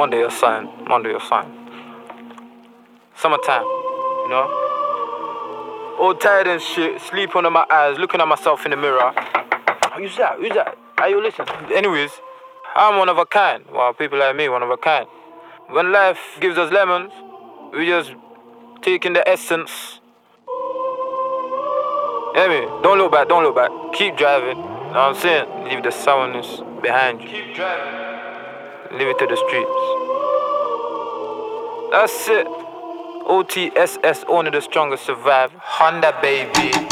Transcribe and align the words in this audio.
Monday 0.00 0.22
or 0.22 0.30
something. 0.30 0.86
Monday 0.88 1.10
or 1.10 1.20
something. 1.20 1.52
Summertime, 3.16 3.64
you 3.64 4.28
know? 4.30 4.46
All 6.00 6.14
tired 6.14 6.46
and 6.46 6.62
shit, 6.62 7.02
sleep 7.02 7.36
under 7.36 7.50
my 7.50 7.66
eyes, 7.70 7.98
looking 7.98 8.18
at 8.18 8.26
myself 8.26 8.64
in 8.64 8.70
the 8.70 8.78
mirror. 8.78 9.12
Who's 9.96 10.16
that? 10.16 10.36
Who's 10.38 10.54
that? 10.54 10.78
Are 10.96 11.10
you 11.10 11.22
listening? 11.22 11.48
Anyways, 11.74 12.12
I'm 12.74 12.96
one 12.96 13.10
of 13.10 13.18
a 13.18 13.26
kind. 13.26 13.62
Well, 13.70 13.92
people 13.92 14.18
like 14.18 14.34
me, 14.34 14.48
one 14.48 14.62
of 14.62 14.70
a 14.70 14.78
kind. 14.78 15.06
When 15.68 15.92
life 15.92 16.38
gives 16.40 16.56
us 16.56 16.72
lemons, 16.72 17.12
we 17.74 17.84
just 17.84 18.14
take 18.80 19.04
in 19.04 19.12
the 19.12 19.28
essence. 19.28 20.00
Hear 22.36 22.48
me? 22.48 22.60
Don't 22.82 22.96
look 22.96 23.12
back, 23.12 23.28
don't 23.28 23.42
look 23.42 23.54
back. 23.54 23.70
Keep 23.92 24.16
driving. 24.16 24.56
You 24.56 24.64
know 24.64 24.92
what 24.92 24.96
I'm 24.96 25.14
saying? 25.14 25.64
Leave 25.64 25.82
the 25.82 25.90
sourness 25.90 26.62
behind 26.80 27.20
you. 27.20 27.28
Keep 27.28 27.54
driving. 27.54 28.09
Leave 28.92 29.06
it 29.06 29.18
to 29.20 29.26
the 29.26 29.36
streets. 29.36 29.70
That's 31.92 32.28
it. 32.28 32.46
OTSS, 33.26 34.24
only 34.28 34.50
the 34.50 34.60
strongest 34.60 35.06
survive. 35.06 35.52
Honda, 35.58 36.18
baby. 36.20 36.72
Baby, 36.72 36.89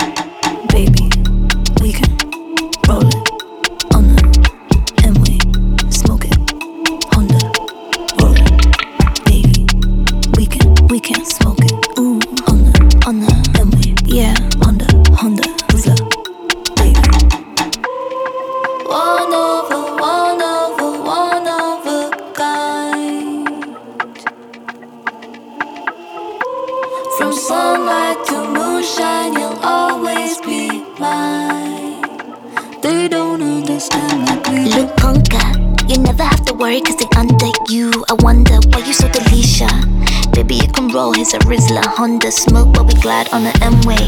worry 36.59 36.81
cause 36.81 36.97
they 36.97 37.07
under 37.17 37.47
you. 37.69 38.05
I 38.11 38.15
wonder 38.21 38.59
why 38.69 38.85
you 38.85 38.93
so 38.93 39.09
Delisha. 39.09 39.28
Baby, 40.49 40.65
you 40.65 40.73
can 40.73 40.89
roll, 40.89 41.13
here's 41.13 41.35
a 41.35 41.39
Rizla, 41.41 41.85
Honda, 41.85 42.33
smoke, 42.33 42.73
but 42.73 42.87
we 42.87 42.95
glide 43.03 43.29
on 43.35 43.45
the 43.45 43.53
M-way. 43.61 44.01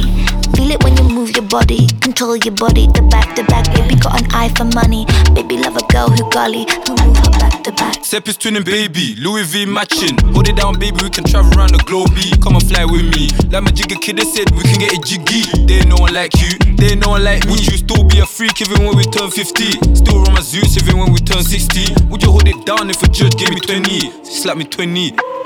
Feel 0.56 0.70
it 0.72 0.82
when 0.82 0.96
you 0.96 1.04
move 1.04 1.36
your 1.36 1.44
body, 1.44 1.86
control 2.00 2.34
your 2.34 2.54
body, 2.54 2.86
the 2.96 3.02
back 3.12 3.36
to 3.36 3.44
back. 3.44 3.68
Baby, 3.74 3.94
got 3.96 4.16
an 4.16 4.26
eye 4.32 4.48
for 4.56 4.64
money. 4.64 5.04
Baby, 5.34 5.58
love 5.58 5.76
a 5.76 5.84
girl 5.92 6.08
who 6.08 6.24
golly, 6.30 6.64
who 6.88 6.96
move 7.04 7.18
her 7.20 7.30
back 7.36 7.62
to 7.64 7.72
back. 7.72 8.02
Step 8.02 8.26
is 8.26 8.38
twinning, 8.38 8.64
baby. 8.64 9.16
Louis 9.20 9.44
V 9.52 9.66
matching. 9.66 10.16
Hold 10.32 10.48
it 10.48 10.56
down, 10.56 10.78
baby. 10.80 10.96
We 11.04 11.10
can 11.10 11.24
travel 11.24 11.52
around 11.52 11.76
the 11.76 11.84
globe. 11.84 12.16
Come 12.40 12.56
and 12.56 12.64
fly 12.64 12.88
with 12.88 13.04
me. 13.04 13.28
Like 13.52 13.64
my 13.68 13.70
jigger 13.76 14.00
kid, 14.00 14.16
they 14.16 14.24
said 14.24 14.48
we 14.56 14.64
can 14.64 14.80
get 14.80 14.96
it 14.96 15.04
jiggy. 15.04 15.44
They 15.68 15.84
no 15.84 16.00
one 16.00 16.14
like 16.14 16.32
you. 16.40 16.56
They 16.80 16.96
no 16.96 17.20
one 17.20 17.22
like 17.22 17.44
me. 17.44 17.52
Would 17.52 17.68
you 17.68 17.76
still 17.76 18.08
be 18.08 18.20
a 18.20 18.24
freak 18.24 18.64
even 18.64 18.88
when 18.88 18.96
we 18.96 19.04
turn 19.12 19.28
50? 19.28 19.92
Still 19.92 20.24
run 20.24 20.32
my 20.32 20.40
Zeus 20.40 20.80
even 20.80 21.04
when 21.04 21.12
we 21.12 21.20
turn 21.20 21.44
60? 21.44 22.08
Would 22.08 22.24
you 22.24 22.32
hold 22.32 22.48
it 22.48 22.64
down 22.64 22.88
if 22.88 23.02
a 23.04 23.08
judge 23.12 23.36
gave 23.36 23.52
me 23.52 23.60
20? 23.60 24.24
Slap 24.24 24.56
me 24.56 24.64
20. 24.64 25.39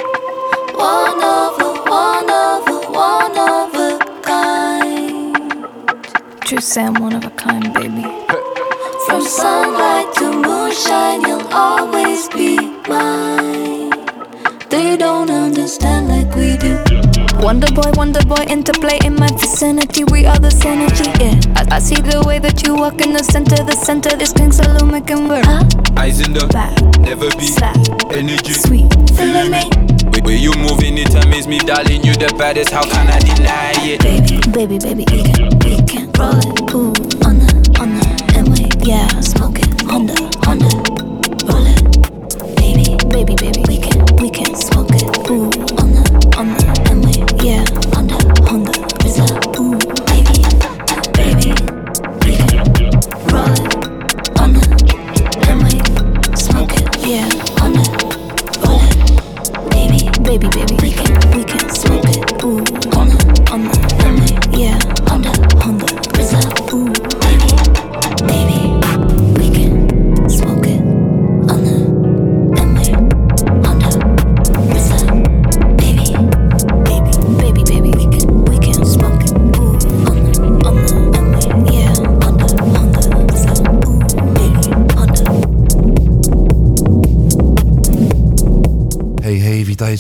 Sam, 0.77 1.05
one 1.05 1.23
of 2.31 2.67
a 2.67 2.91
one 2.91 3.39
of 3.39 3.75
a 3.75 3.99
kind, 4.23 5.67
Just 6.47 6.69
say 6.71 6.89
one 6.89 7.13
of 7.15 7.25
a 7.25 7.31
kind, 7.31 7.73
baby. 7.75 8.03
From 9.07 9.23
sunlight 9.23 10.13
to 10.17 10.33
moonshine, 10.33 11.23
you'll 11.23 11.47
always 11.53 12.29
be 12.31 12.59
mine. 12.89 13.91
They 14.71 14.97
don't 14.97 15.31
understand 15.31 16.09
like 16.09 16.35
we 16.35 16.57
do. 16.57 16.83
Wonder 17.41 17.71
boy, 17.73 17.91
wonder 17.95 18.25
boy, 18.27 18.45
interplay 18.49 18.99
in 19.05 19.15
my 19.15 19.29
vicinity. 19.39 20.03
We 20.05 20.27
are 20.27 20.39
the 20.39 20.49
synergy, 20.49 21.07
yeah. 21.21 21.39
I, 21.71 21.77
I 21.77 21.79
see 21.79 21.97
the 22.01 22.23
way 22.27 22.39
that 22.41 22.67
you 22.67 22.75
walk 22.75 23.01
in 23.01 23.13
the 23.13 23.23
center, 23.23 23.63
the 23.63 23.77
center. 23.77 24.17
This 24.17 24.33
king 24.33 24.51
saloon 24.51 24.91
making 24.91 25.29
work. 25.29 25.45
Huh? 25.45 25.65
Eyes 25.97 26.21
in 26.21 26.33
the 26.33 26.47
Back, 26.49 26.75
never 27.01 27.31
be 27.37 27.47
slap, 27.47 27.77
energy. 28.13 28.53
sweet, 28.55 28.91
feeling 29.17 29.51
me. 29.53 29.71
Way, 30.25 30.37
you 30.37 30.53
moving 30.57 30.97
it 30.99 31.15
amaze 31.15 31.47
me, 31.47 31.59
darling. 31.59 32.03
You 32.03 32.15
the 32.15 32.35
baddest. 32.39 32.71
How 32.71 32.83
can 32.83 33.07
I 33.09 33.19
deny 33.19 33.73
it? 33.85 34.01
Baby, 34.01 34.41
baby, 34.53 34.79
baby, 34.79 35.05
we 35.13 35.23
can, 35.23 35.49
we 35.61 35.77
can 35.85 36.11
roll 36.17 36.39
it. 36.41 36.73
Ooh, 36.73 36.93
on 37.29 37.39
the, 37.45 37.53
on 37.81 37.93
the, 37.93 38.05
we, 38.51 38.65
yeah, 38.89 39.09
smoke 39.21 39.59
it. 39.61 39.83
Honda, 39.83 40.17
Honda, 40.45 40.71
roll 41.45 41.67
it. 41.69 42.57
Baby, 42.57 42.97
baby, 43.13 43.35
baby, 43.37 43.61
we 43.69 43.77
can, 43.79 44.01
we 44.17 44.31
can 44.31 44.55
smoke 44.57 44.89
it. 44.97 45.05
Ooh, 45.31 45.53
on 45.77 45.93
the, 45.93 46.05
on 46.39 46.57
the, 46.57 46.65
we, 47.05 47.13
yeah, 47.45 47.65
Honda, 47.93 48.17
Honda, 48.49 48.73
Rizla. 49.05 49.29
Ooh, 49.61 49.77
baby, 49.77 49.84
Baby, 60.35 60.49
baby, 60.49 60.84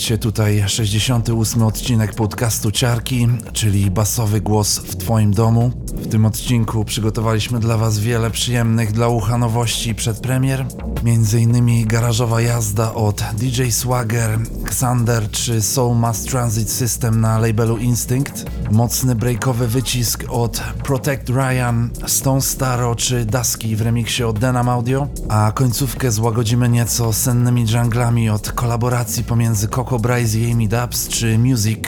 witajcie. 0.05 0.19
Tutaj 0.19 0.65
68 0.67 1.63
odcinek 1.63 2.15
podcastu 2.15 2.71
Ciarki, 2.71 3.29
czyli 3.53 3.91
basowy 3.91 4.41
głos 4.41 4.79
w 4.79 4.97
Twoim 4.97 5.33
domu. 5.33 5.84
W 6.05 6.09
tym 6.09 6.25
odcinku 6.27 6.85
przygotowaliśmy 6.85 7.61
dla 7.61 7.77
Was 7.77 7.99
wiele 7.99 8.31
przyjemnych 8.31 8.93
dla 8.93 9.09
ucha 9.09 9.39
nowości 9.39 9.95
przed 9.95 10.21
premier. 10.21 10.67
Między 11.05 11.41
innymi 11.41 11.87
garażowa 11.87 12.41
jazda 12.41 12.95
od 12.95 13.23
DJ 13.35 13.71
Swagger, 13.71 14.39
Xander 14.67 15.31
czy 15.31 15.63
Soul 15.63 15.97
Mass 15.97 16.25
Transit 16.25 16.71
System 16.71 17.21
na 17.21 17.39
labelu 17.39 17.77
Instinct. 17.77 18.45
Mocny 18.71 19.15
breakowy 19.15 19.69
wycisk 19.69 20.25
od 20.29 20.63
Protect 20.83 21.29
Ryan, 21.29 21.91
Stone 22.07 22.41
Staro 22.41 22.95
czy 22.95 23.25
Dusky 23.25 23.77
w 23.77 23.81
remiksie 23.81 24.25
od 24.25 24.39
Denam 24.39 24.69
Audio. 24.69 25.09
A 25.29 25.53
końcówkę 25.55 26.13
złagodzimy 26.13 26.69
nieco 26.69 27.13
sennymi 27.13 27.67
junglami 27.73 28.31
od 28.31 28.53
kolaboracji 28.53 29.25
pomiędzy 29.25 29.69
Coco 29.69 29.99
Bryce 29.99 30.39
i 30.39 30.53
Amy 30.53 30.69
Dubs 30.69 31.09
czy 31.09 31.39
Music. 31.39 31.79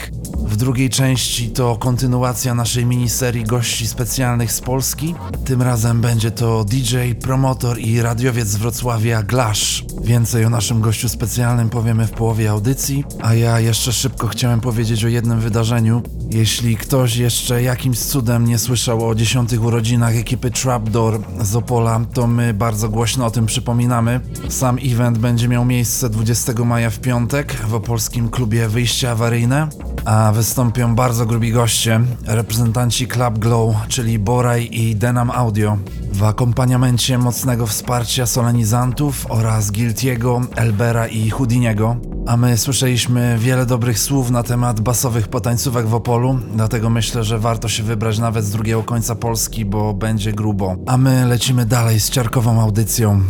W 0.47 0.57
drugiej 0.57 0.91
części 0.91 1.51
to 1.51 1.77
kontynuacja 1.77 2.55
naszej 2.55 2.87
miniserii 2.87 3.45
gości 3.45 3.87
specjalnych 3.87 4.53
z 4.53 4.61
Polski. 4.61 5.15
Tym 5.45 5.63
razem 5.63 6.01
będzie 6.01 6.31
to 6.31 6.65
DJ, 6.65 6.97
promotor 7.21 7.79
i 7.79 8.03
radiowiec 8.03 8.49
z 8.49 8.57
Wrocławia 8.57 9.23
Glash. 9.23 9.85
Więcej 10.03 10.45
o 10.45 10.51
naszym 10.51 10.81
gościu 10.81 11.09
specjalnym 11.09 11.71
powiemy 11.71 12.07
w 12.07 12.11
połowie 12.11 12.51
audycji, 12.51 13.05
a 13.23 13.35
ja 13.35 13.61
jeszcze 13.61 13.93
szybko 13.93 14.29
chciałem 14.29 14.61
powiedzieć 14.61 15.05
o 15.05 15.09
jednym 15.09 15.41
wydarzeniu. 15.41 16.03
Jeśli 16.31 16.77
ktoś 16.77 17.17
jeszcze 17.17 17.63
jakimś 17.63 17.99
cudem 17.99 18.45
nie 18.45 18.59
słyszał 18.59 19.09
o 19.09 19.15
10 19.15 19.53
urodzinach 19.53 20.17
ekipy 20.17 20.51
Trapdoor 20.51 21.21
z 21.41 21.57
Opola, 21.57 22.01
to 22.15 22.27
my 22.27 22.55
bardzo 22.55 22.89
głośno 22.89 23.27
o 23.27 23.31
tym 23.31 23.47
przypominamy. 23.47 24.21
Sam 24.49 24.79
event 24.83 25.19
będzie 25.19 25.49
miał 25.49 25.65
miejsce 25.65 26.11
20 26.11 26.53
maja 26.65 26.91
w 26.91 26.99
piątek 26.99 27.57
w 27.69 27.75
opolskim 27.75 28.29
klubie 28.29 28.69
Wyjście 28.69 29.11
Awaryjne, 29.11 29.69
a 30.05 30.33
wystąpią 30.47 30.95
bardzo 30.95 31.27
grubi 31.27 31.53
goście, 31.53 32.01
reprezentanci 32.27 33.07
Club 33.09 33.39
Glow, 33.39 33.77
czyli 33.89 34.19
Boraj 34.19 34.69
i 34.73 34.97
Denam 34.97 35.31
Audio, 35.31 35.79
w 36.13 36.25
akompaniamencie 36.25 37.19
mocnego 37.19 37.67
wsparcia 37.67 38.27
solenizantów 38.27 39.27
oraz 39.29 39.71
Guiltiego, 39.71 40.41
Elbera 40.57 41.07
i 41.07 41.31
Houdiniego. 41.31 41.97
A 42.27 42.37
my 42.37 42.59
słyszeliśmy 42.59 43.37
wiele 43.39 43.67
dobrych 43.67 43.99
słów 43.99 44.31
na 44.31 44.43
temat 44.43 44.81
basowych 44.81 45.29
potańcówek 45.29 45.87
w 45.87 45.95
Opolu, 45.95 46.39
dlatego 46.55 46.91
myślę, 46.91 47.25
że 47.25 47.39
warto 47.39 47.69
się 47.69 47.83
wybrać 47.83 48.19
nawet 48.19 48.45
z 48.45 48.51
drugiego 48.51 48.83
końca 48.83 49.15
Polski, 49.15 49.65
bo 49.65 49.95
będzie 49.95 50.33
grubo. 50.33 50.77
A 50.87 50.97
my 50.97 51.27
lecimy 51.27 51.67
dalej 51.67 52.01
z 52.01 52.11
ciarkową 52.11 52.61
audycją. 52.61 53.23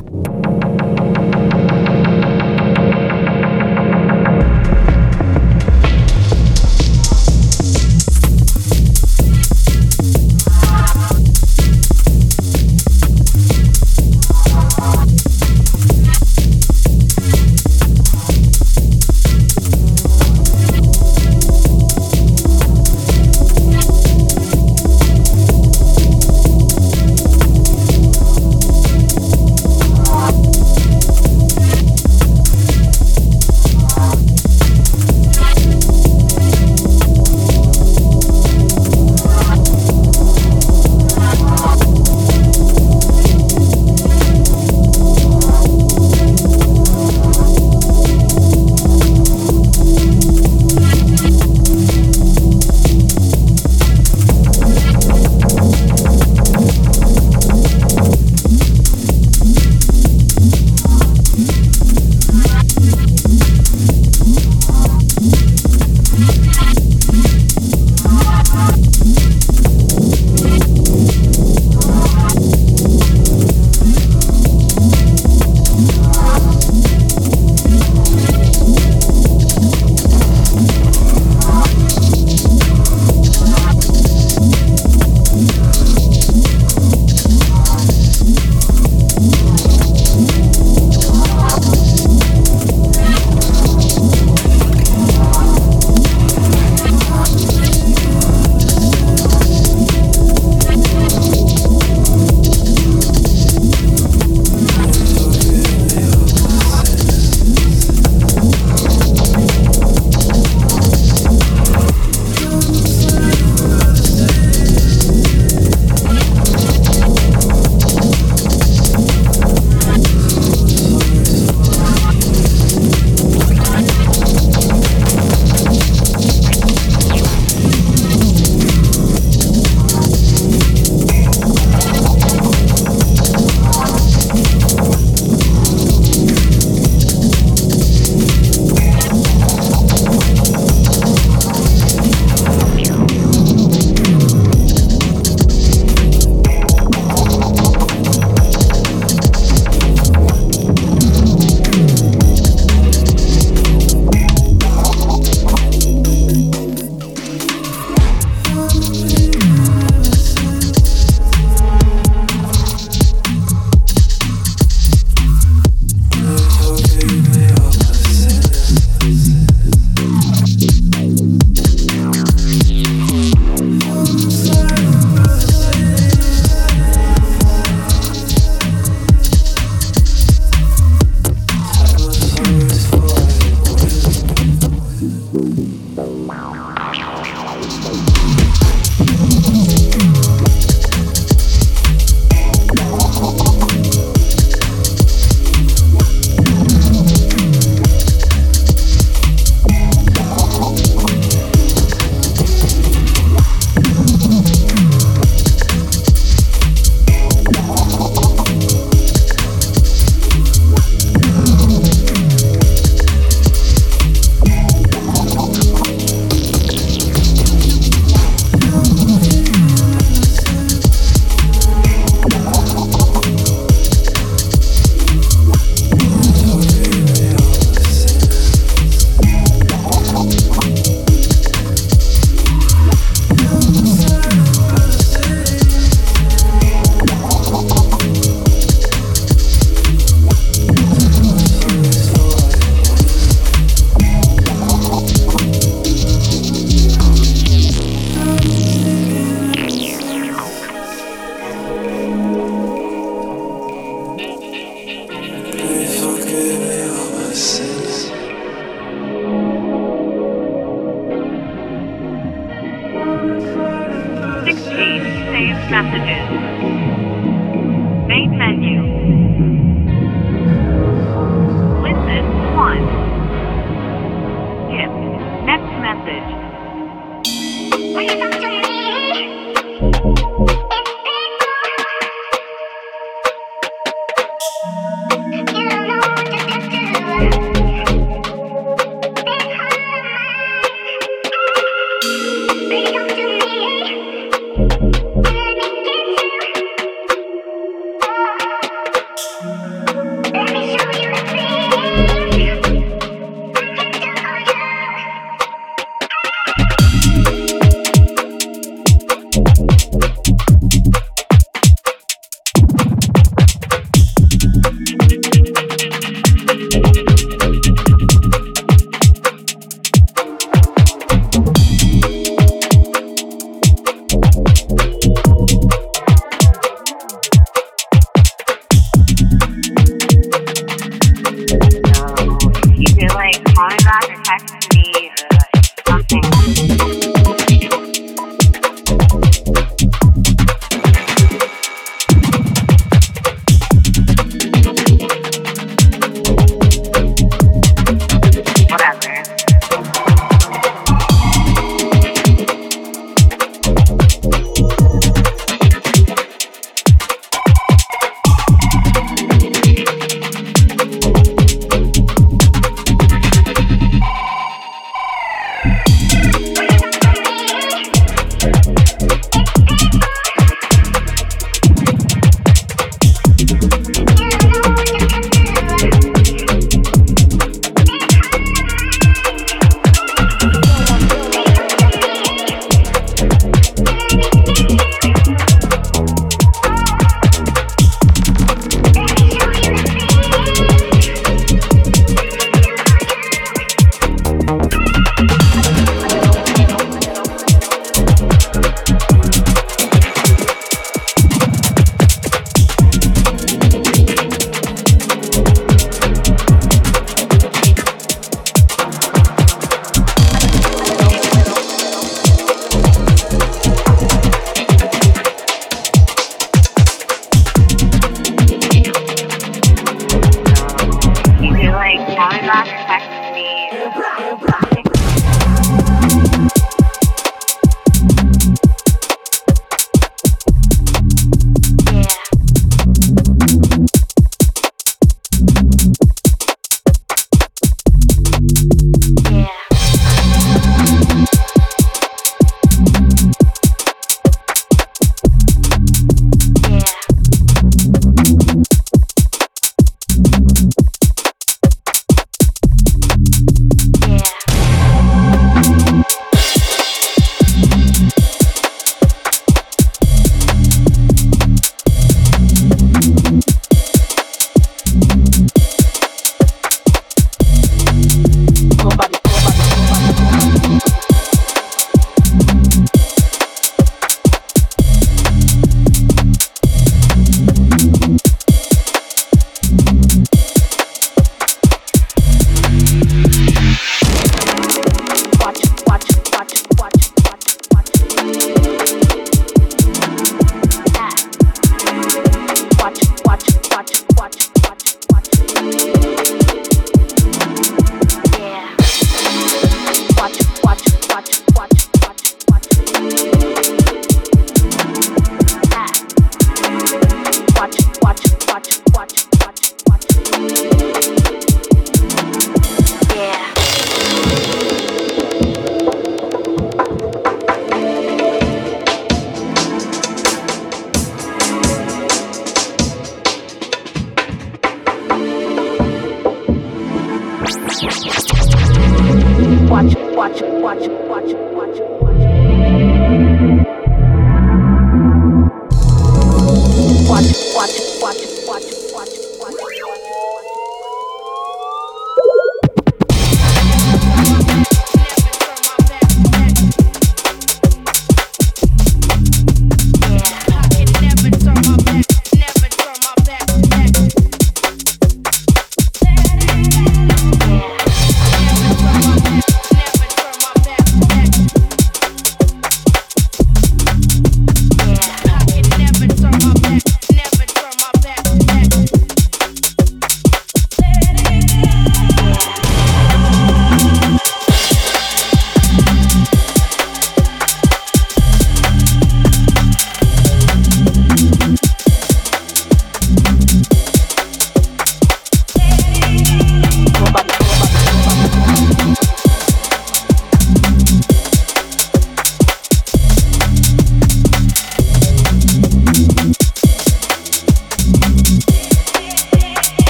messages. 265.70 267.15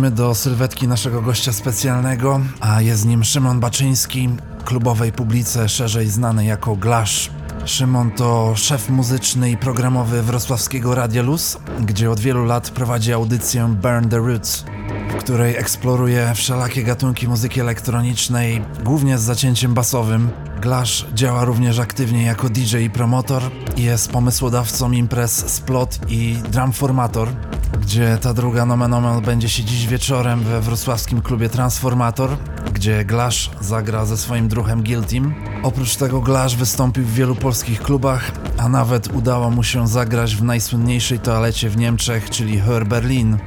Przechodzimy 0.00 0.26
do 0.26 0.34
sylwetki 0.34 0.88
naszego 0.88 1.22
gościa 1.22 1.52
specjalnego, 1.52 2.40
a 2.60 2.82
jest 2.82 3.06
nim 3.06 3.24
Szymon 3.24 3.60
Baczyński, 3.60 4.28
klubowej 4.64 5.12
publice 5.12 5.68
szerzej 5.68 6.08
znany 6.08 6.44
jako 6.44 6.76
Glasz. 6.76 7.30
Szymon 7.64 8.10
to 8.10 8.52
szef 8.56 8.88
muzyczny 8.88 9.50
i 9.50 9.56
programowy 9.56 10.22
wrocławskiego 10.22 10.94
Radia 10.94 11.22
Luz, 11.22 11.58
gdzie 11.80 12.10
od 12.10 12.20
wielu 12.20 12.44
lat 12.44 12.70
prowadzi 12.70 13.12
audycję 13.12 13.76
Burn 13.82 14.08
the 14.08 14.16
Roots, 14.16 14.64
w 15.10 15.14
której 15.14 15.56
eksploruje 15.56 16.32
wszelakie 16.34 16.82
gatunki 16.82 17.28
muzyki 17.28 17.60
elektronicznej, 17.60 18.62
głównie 18.84 19.18
z 19.18 19.22
zacięciem 19.22 19.74
basowym. 19.74 20.30
Glasz 20.60 21.06
działa 21.14 21.44
również 21.44 21.78
aktywnie 21.78 22.22
jako 22.22 22.48
DJ 22.48 22.76
i 22.76 22.90
promotor 22.90 23.42
jest 23.76 24.10
pomysłodawcą 24.10 24.92
imprez 24.92 25.50
Splot 25.54 25.98
i 26.08 26.36
Drumformator, 26.50 27.28
gdzie 27.90 28.18
ta 28.22 28.34
druga 28.34 28.66
nomen 28.66 28.94
omen 28.94 29.20
będzie 29.20 29.48
się 29.48 29.64
dziś 29.64 29.86
wieczorem 29.86 30.40
we 30.40 30.60
wrocławskim 30.60 31.22
klubie 31.22 31.48
Transformator, 31.48 32.30
gdzie 32.72 33.04
Glasz 33.04 33.50
zagra 33.60 34.06
ze 34.06 34.16
swoim 34.16 34.48
druhem 34.48 34.82
Guiltym. 34.82 35.34
Oprócz 35.62 35.96
tego 35.96 36.20
Glasz 36.20 36.56
wystąpił 36.56 37.04
w 37.04 37.14
wielu 37.14 37.34
polskich 37.34 37.82
klubach, 37.82 38.30
a 38.58 38.68
nawet 38.68 39.14
udało 39.14 39.50
mu 39.50 39.62
się 39.62 39.88
zagrać 39.88 40.36
w 40.36 40.42
najsłynniejszej 40.42 41.18
toalecie 41.18 41.70
w 41.70 41.76
Niemczech, 41.76 42.30
czyli 42.30 42.60
Hör 42.60 42.86
Berlin. 42.86 43.38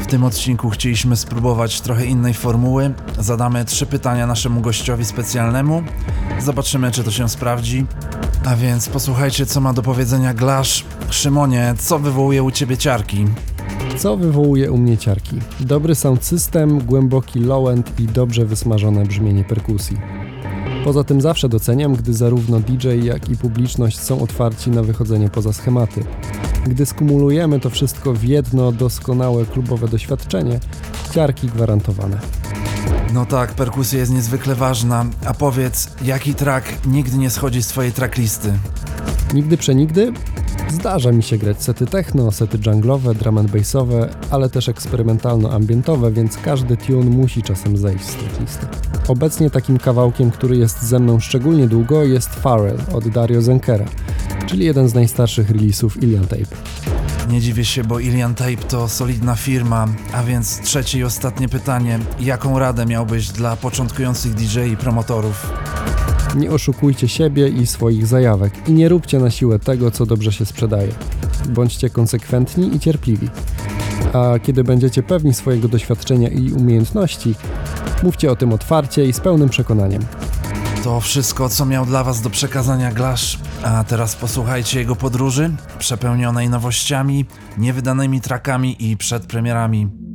W 0.00 0.06
tym 0.06 0.24
odcinku 0.24 0.70
chcieliśmy 0.70 1.16
spróbować 1.16 1.80
trochę 1.80 2.06
innej 2.06 2.34
formuły. 2.34 2.94
Zadamy 3.18 3.64
trzy 3.64 3.86
pytania 3.86 4.26
naszemu 4.26 4.60
gościowi 4.60 5.04
specjalnemu. 5.04 5.82
Zobaczymy, 6.38 6.90
czy 6.90 7.04
to 7.04 7.10
się 7.10 7.28
sprawdzi. 7.28 7.86
A 8.44 8.56
więc 8.56 8.88
posłuchajcie, 8.88 9.46
co 9.46 9.60
ma 9.60 9.72
do 9.72 9.82
powiedzenia 9.82 10.34
Glasz. 10.34 10.84
Szymonie, 11.10 11.74
co 11.78 11.98
wywołuje 11.98 12.42
u 12.42 12.50
ciebie 12.50 12.76
ciarki? 12.76 13.26
Co 13.98 14.16
wywołuje 14.16 14.72
u 14.72 14.78
mnie 14.78 14.98
ciarki? 14.98 15.36
Dobry 15.60 15.94
sound 15.94 16.24
system, 16.24 16.78
głęboki 16.78 17.40
low-end 17.40 18.00
i 18.00 18.06
dobrze 18.06 18.44
wysmażone 18.44 19.04
brzmienie 19.04 19.44
perkusji. 19.44 19.96
Poza 20.84 21.04
tym 21.04 21.20
zawsze 21.20 21.48
doceniam, 21.48 21.94
gdy 21.94 22.14
zarówno 22.14 22.60
DJ, 22.60 22.88
jak 23.02 23.28
i 23.28 23.36
publiczność 23.36 23.98
są 23.98 24.22
otwarci 24.22 24.70
na 24.70 24.82
wychodzenie 24.82 25.28
poza 25.28 25.52
schematy. 25.52 26.04
Gdy 26.66 26.86
skumulujemy 26.86 27.60
to 27.60 27.70
wszystko 27.70 28.12
w 28.12 28.24
jedno 28.24 28.72
doskonałe 28.72 29.44
klubowe 29.44 29.88
doświadczenie, 29.88 30.60
ciarki 31.14 31.46
gwarantowane. 31.46 32.20
No 33.14 33.26
tak, 33.26 33.52
perkusja 33.52 33.98
jest 33.98 34.12
niezwykle 34.12 34.54
ważna. 34.54 35.06
A 35.26 35.34
powiedz, 35.34 35.90
jaki 36.04 36.34
track 36.34 36.86
nigdy 36.86 37.18
nie 37.18 37.30
schodzi 37.30 37.62
z 37.62 37.68
twojej 37.68 37.92
tracklisty? 37.92 38.52
Nigdy 39.34 39.56
przenigdy 39.56 40.12
zdarza 40.68 41.12
mi 41.12 41.22
się 41.22 41.38
grać 41.38 41.62
sety 41.62 41.86
techno, 41.86 42.32
sety 42.32 42.58
junglowe, 42.66 43.14
drum 43.14 43.38
and 43.38 43.50
bassowe, 43.50 44.08
ale 44.30 44.50
też 44.50 44.68
eksperymentalno-ambientowe, 44.68 46.12
więc 46.12 46.36
każdy 46.36 46.76
tune 46.76 47.10
musi 47.10 47.42
czasem 47.42 47.76
zejść 47.76 48.04
z 48.04 48.14
tracklisty. 48.14 48.66
Obecnie 49.08 49.50
takim 49.50 49.78
kawałkiem, 49.78 50.30
który 50.30 50.56
jest 50.56 50.82
ze 50.82 50.98
mną 50.98 51.20
szczególnie 51.20 51.66
długo 51.66 52.04
jest 52.04 52.34
Farrell 52.34 52.78
od 52.92 53.08
Dario 53.08 53.42
Zenkera, 53.42 53.84
czyli 54.46 54.64
jeden 54.64 54.88
z 54.88 54.94
najstarszych 54.94 55.50
releasów 55.50 56.02
Ilian 56.02 56.26
Tape. 56.26 56.56
Nie 57.28 57.40
dziwię 57.40 57.64
się, 57.64 57.84
bo 57.84 58.00
Ilian 58.00 58.34
Tape 58.34 58.56
to 58.56 58.88
solidna 58.88 59.34
firma, 59.34 59.86
a 60.12 60.22
więc 60.22 60.60
trzecie 60.60 60.98
i 60.98 61.04
ostatnie 61.04 61.48
pytanie. 61.48 61.98
Jaką 62.20 62.58
radę 62.58 62.86
miałbyś 62.86 63.28
dla 63.28 63.56
początkujących 63.56 64.34
DJ 64.34 64.60
i 64.72 64.76
promotorów? 64.76 65.52
Nie 66.36 66.50
oszukujcie 66.50 67.08
siebie 67.08 67.48
i 67.48 67.66
swoich 67.66 68.06
zajawek 68.06 68.68
i 68.68 68.72
nie 68.72 68.88
róbcie 68.88 69.18
na 69.18 69.30
siłę 69.30 69.58
tego, 69.58 69.90
co 69.90 70.06
dobrze 70.06 70.32
się 70.32 70.46
sprzedaje. 70.46 70.92
Bądźcie 71.48 71.90
konsekwentni 71.90 72.76
i 72.76 72.80
cierpliwi. 72.80 73.28
A 74.12 74.38
kiedy 74.38 74.64
będziecie 74.64 75.02
pewni 75.02 75.34
swojego 75.34 75.68
doświadczenia 75.68 76.28
i 76.28 76.52
umiejętności, 76.52 77.34
mówcie 78.02 78.30
o 78.30 78.36
tym 78.36 78.52
otwarcie 78.52 79.06
i 79.06 79.12
z 79.12 79.20
pełnym 79.20 79.48
przekonaniem. 79.48 80.02
To 80.84 81.00
wszystko, 81.00 81.48
co 81.48 81.66
miał 81.66 81.86
dla 81.86 82.04
Was 82.04 82.20
do 82.20 82.30
przekazania 82.30 82.92
Glasz. 82.92 83.38
A 83.62 83.84
teraz 83.84 84.16
posłuchajcie 84.16 84.78
jego 84.78 84.96
podróży, 84.96 85.50
przepełnionej 85.78 86.48
nowościami, 86.48 87.24
niewydanymi 87.58 88.20
trackami 88.20 88.90
i 88.90 88.96
przedpremierami. 88.96 90.05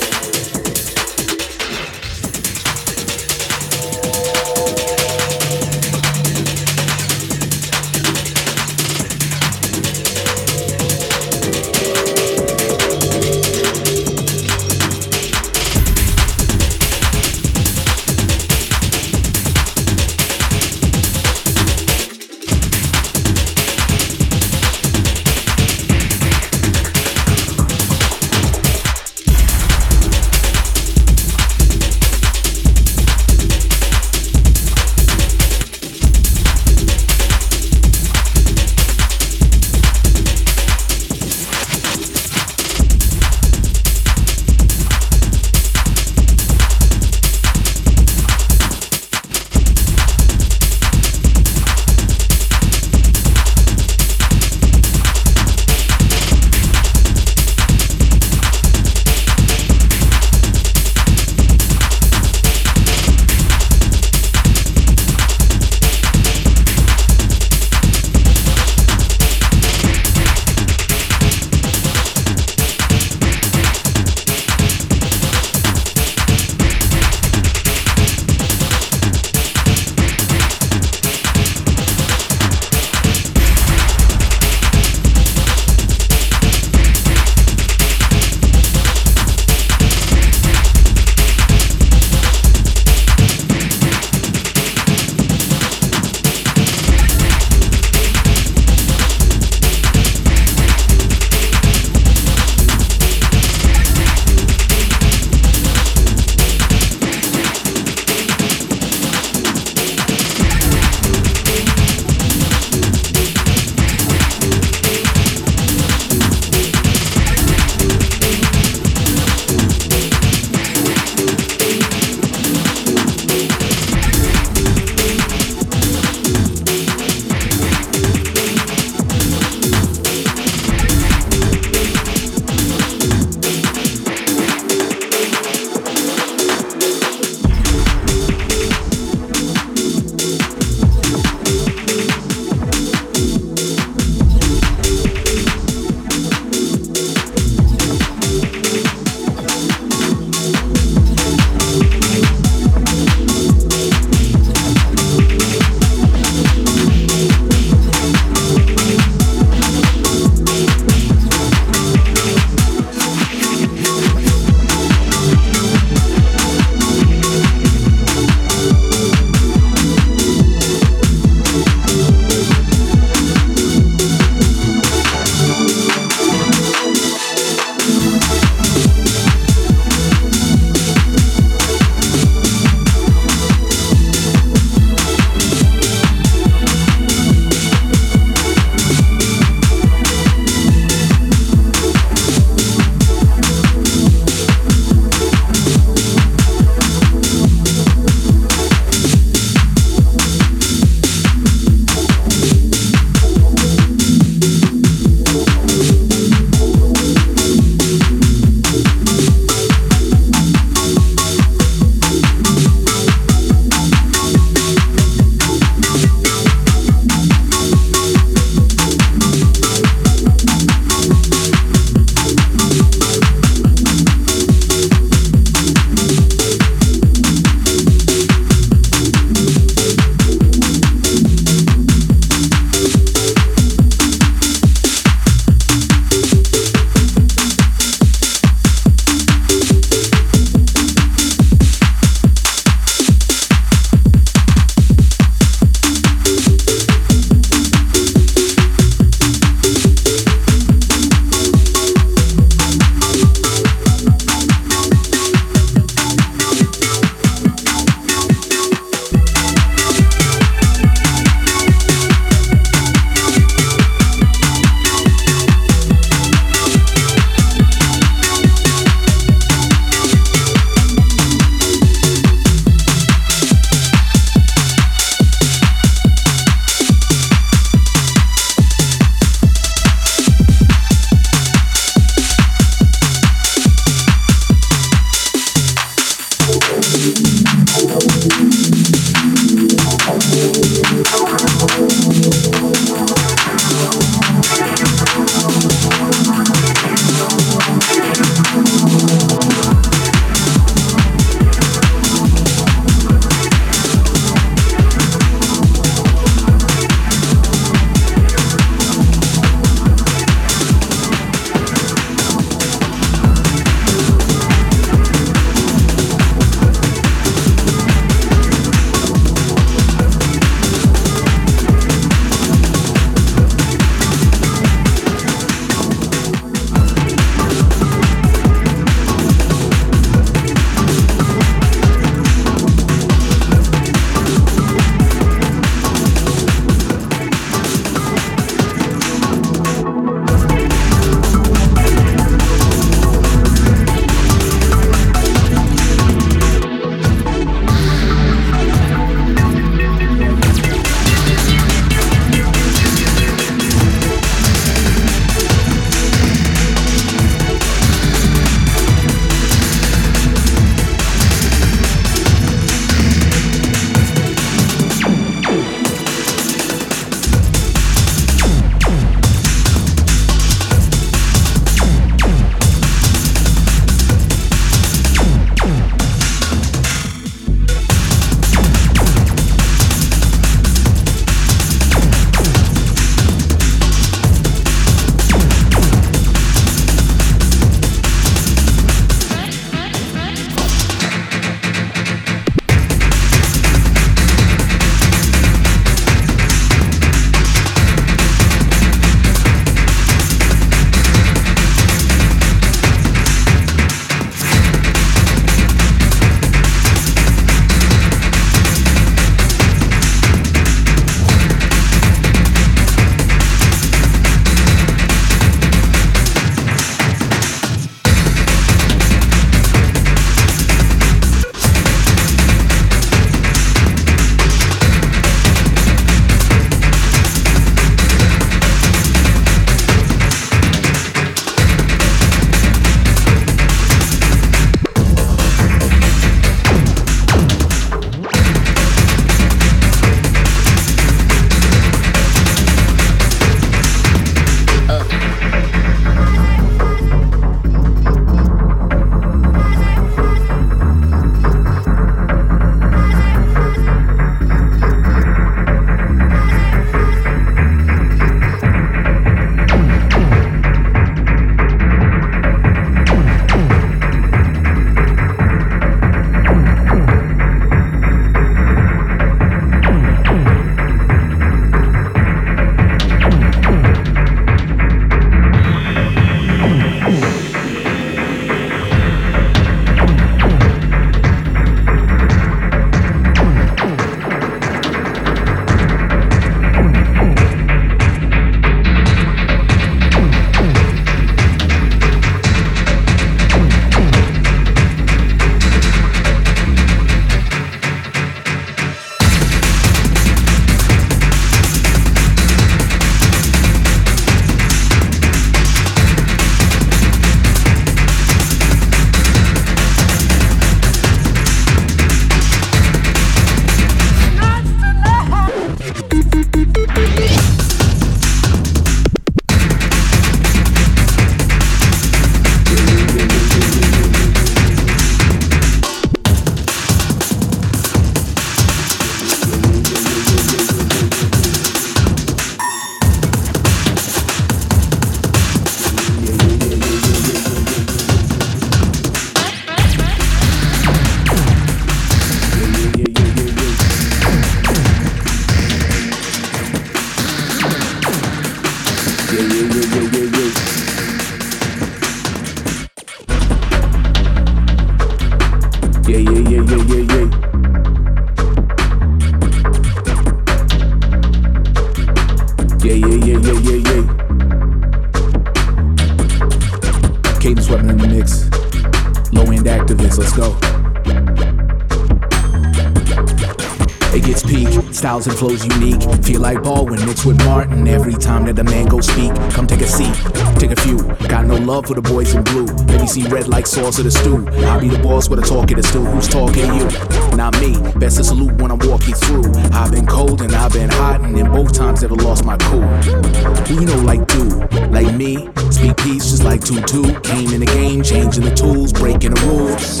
For 581.86 581.94
the 581.94 582.02
boys 582.02 582.34
in 582.34 582.42
blue. 582.42 582.66
Maybe 582.86 583.06
see 583.06 583.22
red 583.28 583.48
like 583.48 583.66
sauce 583.66 583.98
of 583.98 584.04
the 584.04 584.10
stew. 584.10 584.46
I'll 584.66 584.80
be 584.80 584.88
the 584.88 584.98
boss 584.98 585.28
with 585.28 585.38
a 585.38 585.42
talk 585.42 585.70
of 585.70 585.76
the 585.76 585.82
stew. 585.82 586.04
Who's 586.04 586.26
talking 586.26 586.66
you? 586.74 587.36
Not 587.36 587.58
me. 587.60 587.78
Best 587.98 588.16
to 588.16 588.24
salute 588.24 588.54
when 588.60 588.70
I'm 588.70 588.78
walking 588.78 589.14
through. 589.14 589.44
I've 589.72 589.92
been 589.92 590.06
cold 590.06 590.42
and 590.42 590.54
I've 590.54 590.72
been 590.72 590.90
hot, 590.90 591.20
and 591.20 591.38
in 591.38 591.50
both 591.52 591.72
times 591.72 592.02
never 592.02 592.16
lost 592.16 592.44
my 592.44 592.56
cool. 592.56 592.82
Who 592.82 593.74
you 593.74 593.86
know 593.86 594.00
like 594.02 594.26
do? 594.26 594.44
Like 594.90 595.14
me? 595.14 595.48
Speak 595.70 595.96
peace 595.98 596.30
just 596.30 596.44
like 596.44 596.64
Tutu. 596.64 597.02
Came 597.20 597.52
in 597.52 597.60
the 597.60 597.66
game, 597.66 598.02
changing 598.02 598.44
the 598.44 598.54
tools, 598.54 598.92
breaking 598.92 599.34
the 599.34 599.40
rules. 599.46 600.00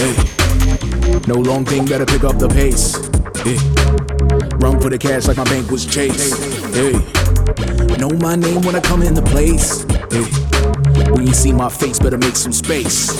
Hey. 0.00 0.16
No 1.26 1.34
long 1.34 1.64
thing, 1.64 1.84
better 1.84 2.06
pick 2.06 2.24
up 2.24 2.38
the 2.38 2.48
pace. 2.48 2.96
Yeah. 3.44 3.60
Run 4.58 4.80
for 4.80 4.88
the 4.88 4.98
cash 4.98 5.26
like 5.26 5.36
my 5.36 5.44
bank 5.44 5.70
was 5.70 5.84
chased. 5.84 6.38
Hey. 6.74 6.92
Know 7.98 8.10
my 8.10 8.36
name 8.36 8.62
when 8.62 8.74
I 8.74 8.80
come 8.80 9.02
into 9.02 9.22
place. 9.22 9.84
Hey. 10.10 10.49
When 11.20 11.26
you 11.26 11.34
see 11.34 11.52
my 11.52 11.68
face, 11.68 11.98
better 11.98 12.16
make 12.16 12.34
some 12.34 12.50
space. 12.50 13.12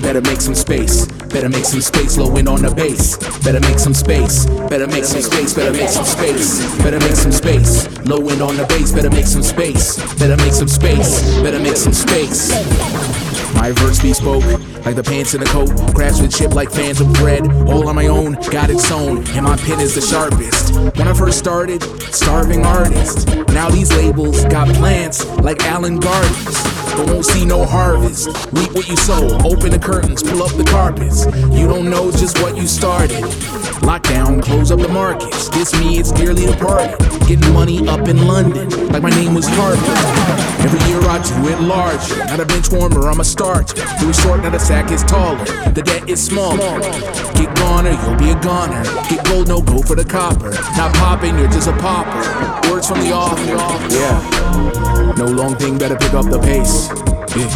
Better 0.00 0.20
make 0.20 0.40
some 0.40 0.56
space. 0.56 1.06
Better 1.30 1.48
make 1.48 1.64
some 1.64 1.80
space. 1.80 2.18
Low 2.18 2.34
in 2.34 2.48
on 2.48 2.62
the 2.62 2.74
bass. 2.74 3.16
Better 3.44 3.60
make 3.60 3.78
some 3.78 3.94
space. 3.94 4.46
Better 4.68 4.88
make 4.88 5.04
some 5.04 5.22
space. 5.22 5.54
Better 5.54 5.70
make 5.70 5.88
some 5.88 6.04
space. 6.04 6.58
Better 6.82 6.98
make 6.98 7.14
some 7.14 7.30
space. 7.30 7.86
Low 8.08 8.28
in 8.28 8.42
on 8.42 8.56
the 8.56 8.66
bass. 8.66 8.90
Better 8.90 9.08
make 9.08 9.26
some 9.26 9.44
space. 9.44 10.02
Better 10.18 10.36
make 10.36 10.52
some 10.52 10.66
space. 10.66 11.22
Better 11.42 11.60
make 11.60 11.76
some 11.76 11.92
space. 11.92 12.50
My 13.54 13.70
verse 13.70 14.02
be 14.02 14.12
spoke 14.12 14.42
like 14.84 14.96
the 14.96 15.04
pants 15.04 15.34
in 15.34 15.40
the 15.40 15.46
coat. 15.46 15.70
Craftsmanship 15.94 16.54
like 16.56 16.72
fans 16.72 17.00
of 17.00 17.12
bread. 17.12 17.46
All 17.70 17.86
on 17.86 17.94
my 17.94 18.08
own, 18.08 18.32
got 18.50 18.68
it 18.68 18.80
sewn. 18.80 19.18
And 19.38 19.44
my 19.46 19.56
pen 19.58 19.78
is 19.78 19.94
the 19.94 20.00
sharpest. 20.00 20.74
When 20.98 21.06
I 21.06 21.14
first 21.14 21.38
started, 21.38 21.84
starving 22.12 22.66
artist. 22.66 23.28
Now 23.54 23.70
these 23.70 23.94
labels 23.94 24.44
got 24.46 24.66
plants 24.74 25.24
like 25.38 25.62
Allen 25.62 26.00
Gardens. 26.00 26.73
But 26.96 27.08
won't 27.08 27.24
see 27.24 27.44
no 27.44 27.64
harvest. 27.64 28.28
Reap 28.52 28.72
what 28.72 28.88
you 28.88 28.96
sow. 28.96 29.36
Open 29.44 29.70
the 29.70 29.80
curtains, 29.80 30.22
pull 30.22 30.42
up 30.42 30.52
the 30.56 30.64
carpets. 30.64 31.26
You 31.56 31.66
don't 31.66 31.90
know 31.90 32.10
just 32.10 32.40
what 32.40 32.56
you 32.56 32.66
started. 32.66 33.22
Lockdown, 33.82 34.42
close 34.42 34.70
up 34.70 34.80
the 34.80 34.88
markets. 34.88 35.48
This 35.48 35.78
me, 35.78 35.98
it's 35.98 36.12
dearly 36.12 36.46
departed. 36.46 36.98
Getting 37.26 37.52
money 37.52 37.86
up 37.88 38.08
in 38.08 38.26
London, 38.26 38.68
like 38.88 39.02
my 39.02 39.10
name 39.10 39.34
was 39.34 39.46
Harvey. 39.48 39.82
Every 40.64 40.80
year 40.88 41.00
I 41.02 41.18
do 41.22 41.48
it 41.50 41.60
larger. 41.60 42.16
Not 42.26 42.40
a 42.40 42.46
bench 42.46 42.70
warmer, 42.70 43.08
I'm 43.08 43.20
a 43.20 43.24
starter. 43.24 43.74
Do 44.00 44.08
it 44.08 44.16
short, 44.16 44.42
now 44.42 44.50
the 44.50 44.58
sack 44.58 44.90
is 44.90 45.02
taller. 45.02 45.44
The 45.72 45.82
debt 45.82 46.08
is 46.08 46.24
smaller. 46.24 46.80
Get 47.34 47.54
goner, 47.56 47.90
you'll 47.90 48.16
be 48.16 48.30
a 48.30 48.40
goner. 48.40 48.82
Get 49.08 49.24
gold, 49.26 49.48
no 49.48 49.60
go 49.60 49.82
for 49.82 49.96
the 49.96 50.04
copper. 50.04 50.50
Not 50.76 50.94
popping, 50.94 51.38
you're 51.38 51.48
just 51.48 51.68
a 51.68 51.76
popper. 51.76 52.70
Words 52.70 52.88
from 52.88 53.00
the 53.00 53.12
off, 53.12 53.38
yeah. 53.90 54.73
No 55.24 55.30
long 55.30 55.56
thing, 55.56 55.78
better 55.78 55.96
pick 55.96 56.12
up 56.12 56.26
the 56.28 56.38
pace. 56.38 56.92
Yeah. 57.32 57.48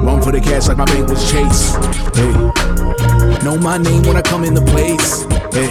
Run 0.00 0.22
for 0.22 0.32
the 0.32 0.40
cash 0.40 0.68
like 0.68 0.78
my 0.78 0.86
bank 0.86 1.06
was 1.06 1.20
Chase. 1.30 1.76
Hey. 2.16 2.32
Know 3.44 3.60
my 3.60 3.76
name 3.76 4.00
when 4.08 4.16
I 4.16 4.22
come 4.22 4.42
in 4.42 4.54
the 4.54 4.64
place. 4.72 5.28
Hey. 5.52 5.68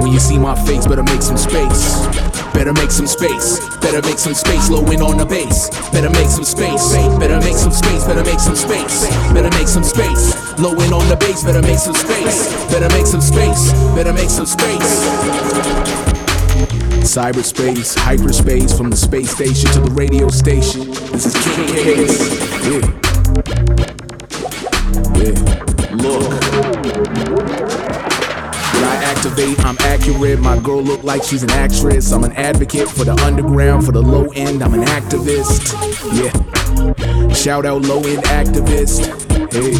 When 0.00 0.10
you 0.10 0.18
see 0.18 0.38
my 0.38 0.56
face, 0.64 0.86
better 0.86 1.02
make 1.02 1.20
some 1.20 1.36
space. 1.36 2.00
Better 2.56 2.72
make 2.72 2.90
some 2.90 3.06
space. 3.06 3.60
Better 3.84 4.00
make 4.08 4.16
some 4.16 4.32
space. 4.32 4.70
Low 4.70 4.88
in 4.88 5.02
on 5.02 5.18
the 5.18 5.26
bass. 5.26 5.68
Better 5.92 6.08
make 6.08 6.32
some 6.32 6.48
space. 6.48 6.96
Better 7.20 7.36
make 7.36 7.60
some 7.60 7.76
space. 7.76 8.08
Better 8.08 8.24
make 8.24 8.40
some 8.40 8.56
space. 8.56 9.04
Better 9.36 9.52
make 9.52 9.68
some 9.68 9.84
space. 9.84 10.32
Low 10.56 10.72
in 10.80 10.96
on 10.96 11.04
the 11.12 11.16
bass. 11.20 11.44
Better 11.44 11.60
make 11.60 11.76
some 11.76 11.92
space. 11.92 12.48
Better 12.72 12.88
make 12.96 13.04
some 13.04 13.20
space. 13.20 13.68
Better 13.92 14.14
make 14.16 14.32
some 14.32 14.48
space. 14.48 16.15
Cyberspace, 17.06 17.96
hyperspace, 17.96 18.76
from 18.76 18.90
the 18.90 18.96
space 18.96 19.30
station 19.30 19.70
to 19.70 19.80
the 19.80 19.90
radio 19.92 20.28
station. 20.28 20.90
This 20.90 21.26
is 21.26 21.34
King 21.44 21.66
Case. 21.68 22.18
Yeah. 22.66 22.82
Yeah. 25.14 25.34
Look. 25.94 26.28
When 28.74 28.84
I 28.84 28.96
activate, 29.04 29.58
I'm 29.64 29.76
accurate. 29.80 30.40
My 30.40 30.58
girl 30.58 30.82
look 30.82 31.04
like 31.04 31.22
she's 31.22 31.44
an 31.44 31.50
actress. 31.50 32.10
I'm 32.12 32.24
an 32.24 32.32
advocate 32.32 32.88
for 32.88 33.04
the 33.04 33.14
underground, 33.24 33.86
for 33.86 33.92
the 33.92 34.02
low 34.02 34.26
end. 34.34 34.62
I'm 34.62 34.74
an 34.74 34.82
activist. 34.82 35.72
Yeah. 36.12 36.32
Shout 37.32 37.64
out 37.64 37.82
low 37.82 38.02
end 38.02 38.24
activist. 38.24 39.06
Hey. 39.52 39.76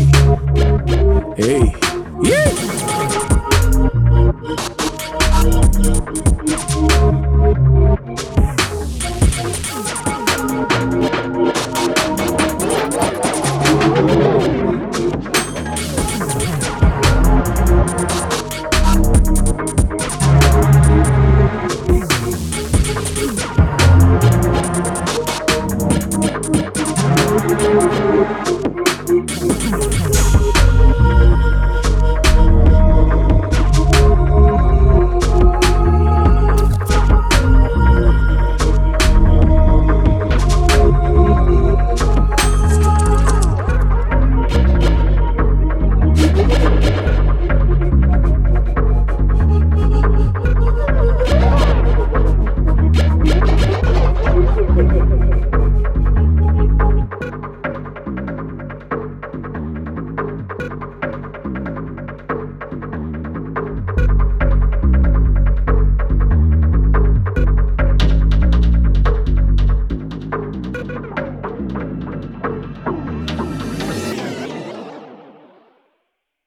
Hey. 1.36 1.74
Yeah. 2.22 2.85